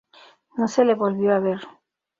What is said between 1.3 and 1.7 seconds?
a ver.